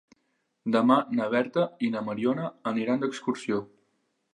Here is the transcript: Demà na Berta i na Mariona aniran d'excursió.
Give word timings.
Demà 0.75 0.97
na 1.21 1.29
Berta 1.35 1.67
i 1.89 1.93
na 1.97 2.03
Mariona 2.09 2.51
aniran 2.77 3.05
d'excursió. 3.05 3.67